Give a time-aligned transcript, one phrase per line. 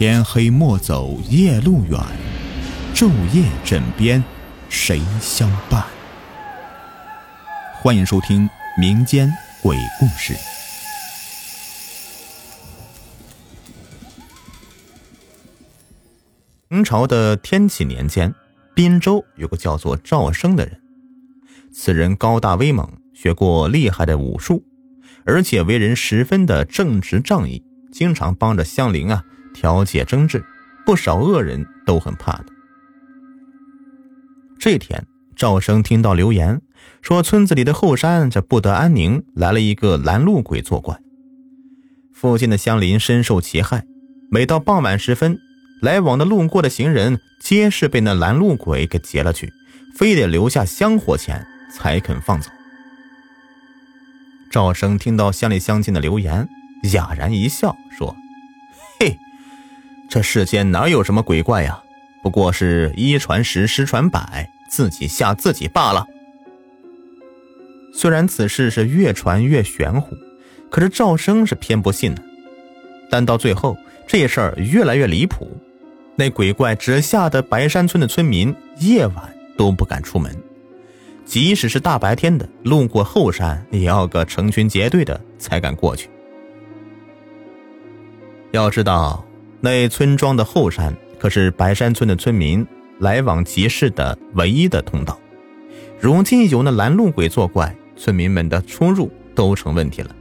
[0.00, 2.00] 天黑莫走夜路远，
[2.94, 4.24] 昼夜枕边
[4.70, 5.84] 谁相伴？
[7.74, 9.30] 欢迎收听民间
[9.62, 10.34] 鬼故事。
[16.68, 18.34] 明朝的天启年间，
[18.74, 20.80] 滨州有个叫做赵生的人。
[21.74, 24.64] 此人高大威猛，学过厉害的武术，
[25.26, 27.62] 而且为人十分的正直仗义，
[27.92, 30.44] 经常帮着乡邻啊调解争执，
[30.84, 32.44] 不少恶人都很怕他。
[34.58, 36.60] 这天，赵生听到流言，
[37.02, 41.00] 说村子里的后山这不得安宁，来了一个拦路鬼作怪。
[42.12, 43.84] 附近的乡邻深受其害，
[44.30, 45.38] 每到傍晚时分。
[45.80, 49.50] 来往的路过的行人，皆是被那拦路鬼给劫了去，
[49.96, 52.50] 非得留下香火钱才肯放走。
[54.50, 56.46] 赵生听到乡里乡亲的流言，
[56.92, 58.14] 哑然一笑，说：“，
[60.10, 61.80] 这世间哪有什么鬼怪呀？
[62.22, 66.04] 不过是一传十，十传百，自己吓自己罢了。”
[67.94, 70.16] 虽然此事是越传越玄乎，
[70.68, 72.22] 可是赵生是偏不信的。
[73.08, 75.48] 但到最后，这事儿越来越离谱。
[76.16, 80.36] 那鬼怪只吓得白山村的村民夜晚都不敢出门，
[81.24, 86.10] 即使是大白天的路过后山，也要个成群结队的才敢过去。
[88.50, 89.24] 要知道，
[89.60, 92.66] 那村庄的后山可是白山村的村民
[92.98, 95.18] 来往集市的唯一的通道，
[95.98, 100.16] 如今有那拦路鬼作怪，村民们的出入都成问题了。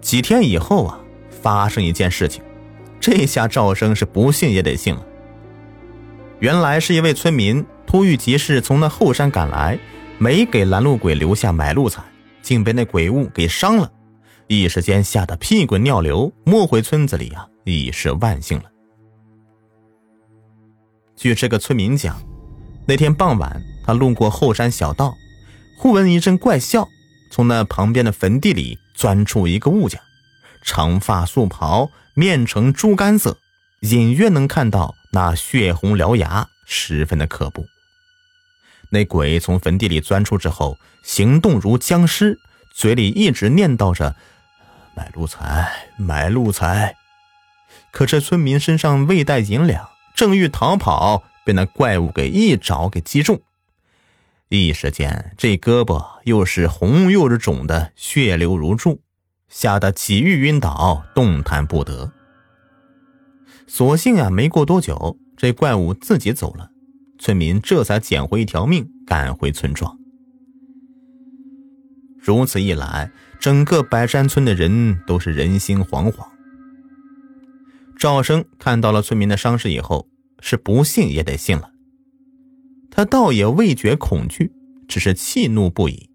[0.00, 1.00] 几天以后啊，
[1.30, 2.42] 发生一件事情。
[3.00, 5.06] 这下赵生是不信也得信了。
[6.40, 9.78] 原来是一位村民突遇急事从那后山赶来，
[10.18, 12.02] 没给拦路鬼留下买路财，
[12.42, 13.90] 竟被那鬼物给伤了，
[14.48, 18.64] 一时间吓得屁滚尿流，摸回村子里啊，已是万幸了。
[21.14, 22.20] 据这个村民讲，
[22.86, 25.14] 那天傍晚他路过后山小道，
[25.78, 26.88] 忽闻一阵怪笑，
[27.30, 30.00] 从那旁边的坟地里钻出一个物件，
[30.62, 31.90] 长发素袍。
[32.14, 33.38] 面呈猪肝色，
[33.82, 37.64] 隐约能看到那血红獠牙，十分的可怖。
[38.90, 42.36] 那鬼从坟地里钻出之后，行动如僵尸，
[42.74, 44.16] 嘴里一直念叨着
[44.98, 46.96] “买路财，买路财”。
[47.92, 53.40] 可这村民身上未带银两，正欲逃跑，被那怪物给一爪给击中，
[54.48, 59.00] 一时间这胳膊又是红又是肿的，血流如注。
[59.48, 62.10] 吓得几欲晕倒，动弹不得。
[63.68, 66.70] 所幸啊，没过多久，这怪物自己走了，
[67.20, 69.96] 村民这才捡回一条命，赶回村庄。
[72.28, 76.26] 如此一来，整个白山村的人都是人心惶惶。
[77.98, 80.06] 赵生看到了村民的伤势以后，
[80.38, 81.70] 是不信也得信了。
[82.90, 84.52] 他倒也未觉恐惧，
[84.86, 86.10] 只是气怒不已。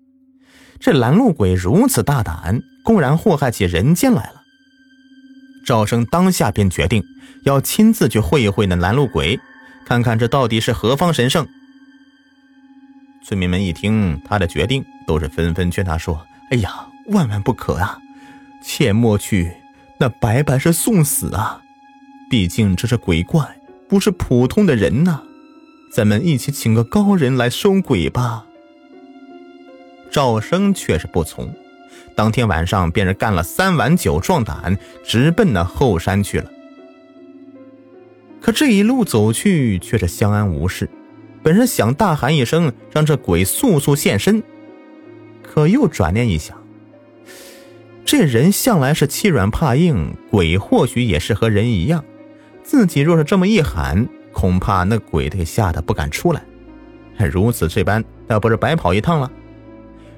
[0.79, 4.43] 这拦路鬼如此大胆，公然祸害起人间来了。
[5.65, 7.03] 赵生当下便决定
[7.43, 9.39] 要亲自去会一会那拦路鬼，
[9.83, 11.47] 看看这到底是何方神圣。
[13.23, 17.97] 村民们一听他的决定，都是纷纷劝他说：“哎呀，万万不可啊！
[18.61, 19.53] 切莫去，
[19.97, 21.61] 那白白是送死啊！
[22.29, 23.57] 毕竟这是鬼怪，
[23.87, 25.23] 不是普通的人呐。
[25.91, 28.45] 咱们一起请个高人来收鬼吧。”
[30.11, 31.53] 赵生却是不从，
[32.15, 36.51] 当天晚上便是干了三碗酒壮胆，直奔那后山去了。
[38.41, 40.89] 可这一路走去，却是相安无事。
[41.43, 44.41] 本是想大喊一声，让这鬼速速现身，
[45.43, 46.57] 可又转念一想，
[48.05, 52.03] 这人向来是欺软怕硬，鬼或许也是和人一样。
[52.63, 56.41] 自己若是这么一喊，恐怕那鬼得吓得不敢出来。
[57.29, 59.29] 如此这般，那不是白跑一趟了？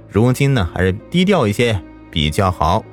[0.08, 1.82] 如今呢，还是低调一些
[2.12, 2.86] 比较好。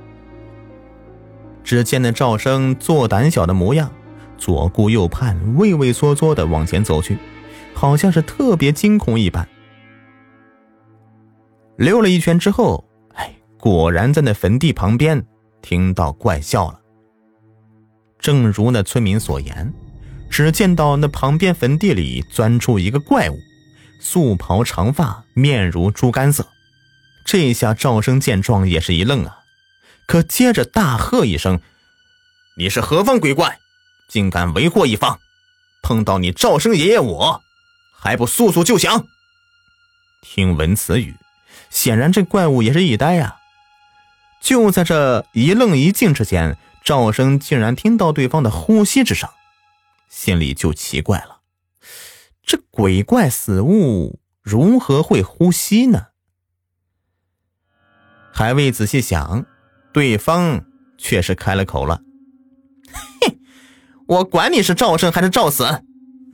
[1.62, 3.90] 只见那赵生做胆小的模样，
[4.38, 7.16] 左顾右盼，畏畏缩缩的往前走去，
[7.74, 9.48] 好像是特别惊恐一般。
[11.76, 12.84] 溜了一圈之后，
[13.14, 15.24] 哎，果然在那坟地旁边
[15.60, 16.80] 听到怪笑了。
[18.18, 19.72] 正如那村民所言，
[20.30, 23.36] 只见到那旁边坟地里钻出一个怪物，
[24.00, 26.46] 素袍长发，面如猪肝色。
[27.24, 29.38] 这下赵生见状也是一愣啊，
[30.06, 31.60] 可接着大喝一声
[32.58, 33.58] ：“你是何方鬼怪，
[34.08, 35.18] 竟敢为祸一方？
[35.82, 37.40] 碰到你赵生爷爷我，
[38.02, 39.06] 还不速速就降！”
[40.22, 41.14] 听闻此语，
[41.70, 43.36] 显然这怪物也是一呆呀。
[44.40, 49.30] 就在这一愣一静之间，赵生竟然听到对方的呼吸之声，
[50.08, 51.42] 心里就奇怪了：
[52.44, 56.06] 这鬼怪死物如何会呼吸呢？
[58.32, 59.46] 还未仔细想，
[59.92, 60.64] 对方
[60.98, 62.00] 却是开了口了
[63.20, 63.38] ：“嘿，
[64.08, 65.84] 我管你是赵生还是赵死，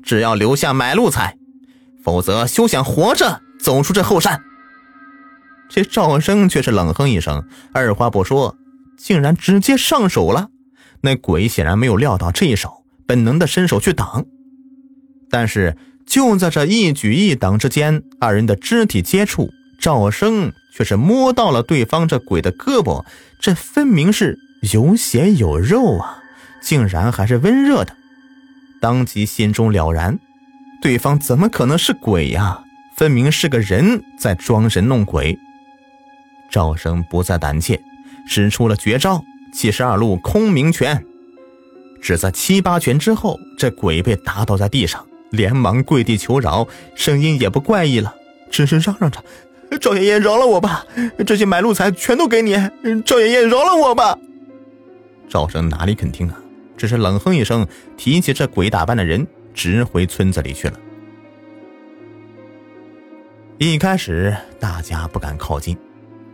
[0.03, 1.37] 只要留下买路财，
[2.09, 4.41] 否则休想活着走出这后山。”
[5.69, 8.57] 这赵生却是冷哼一声，二话不说。
[8.97, 10.49] 竟然直接上手了，
[11.03, 14.25] 那鬼显然没有料到这一手，本能的伸手去挡。
[15.29, 15.77] 但是
[16.07, 23.05] 就在这一举一挡之间，二人的肢体接触，赵生却是摸到了对方这鬼的胳膊，
[23.39, 24.39] 这分明是
[24.73, 26.23] 有血有肉啊，
[26.63, 27.95] 竟然还是温热的。
[28.81, 30.19] 当即心中了然，
[30.81, 32.63] 对方怎么可能是鬼呀？
[32.97, 35.39] 分明是个人在装神弄鬼。
[36.51, 37.81] 赵生不再胆怯。
[38.31, 41.03] 使出了绝招七十二路空明拳，
[42.03, 48.15] 只在七八拳之后，这鬼被打倒在地上，连忙跪地求饶，声音也不怪异了，
[48.51, 49.25] 只是嚷嚷着
[49.81, 50.85] ：“赵爷爷饶了我吧，
[51.27, 52.55] 这些买路财全都给你，
[53.07, 54.19] 赵爷爷饶了我吧。”
[55.27, 56.39] 赵生哪里肯听啊，
[56.77, 57.67] 只是冷哼一声，
[57.97, 59.27] 提起这鬼打扮的人，
[59.59, 60.79] 直回村子里去了。
[63.59, 65.77] 一开始大家不敢靠近，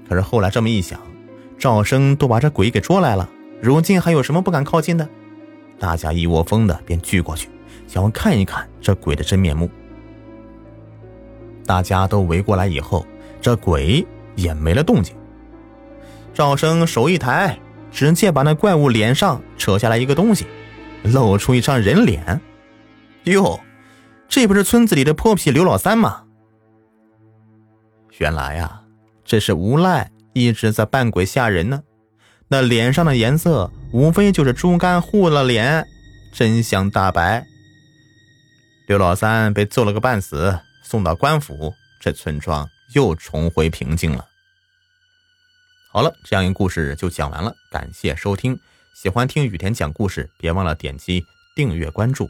[0.06, 1.00] 可是后来这么一想。
[1.56, 3.26] 赵生都把这鬼给捉来了，
[3.62, 5.08] 如今还有什么不敢靠近的？
[5.78, 7.48] 大家一窝蜂的便聚过去，
[7.86, 9.70] 想要看一看这鬼的真面目。
[11.64, 13.06] 大家都围过来以后，
[13.40, 15.16] 这鬼也没了动静。
[16.34, 17.58] 赵生手一抬，
[17.90, 20.44] 直接把那怪物脸上扯下来一个东西，
[21.04, 22.38] 露出一张人脸。
[23.24, 23.60] 哟，
[24.28, 26.24] 这不是村子里的泼皮刘老三吗？
[28.18, 28.82] 原来呀，
[29.24, 30.10] 这是无赖。
[30.36, 31.84] 一直在扮鬼吓人呢，
[32.48, 35.86] 那脸上的颜色无非就是猪肝糊了脸，
[36.32, 37.46] 真相大白。
[38.88, 44.26] 刘老三被揍了个半死，送到官府，这村庄又重回平静了。
[45.92, 48.58] 好了，这样一个故事就讲完了，感谢收听。
[49.00, 51.24] 喜欢听雨田讲故事，别忘了点击
[51.54, 52.28] 订阅关注。